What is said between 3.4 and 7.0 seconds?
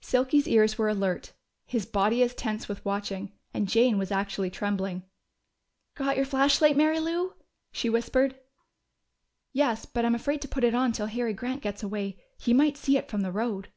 and Jane was actually trembling. "Got your flashlight, Mary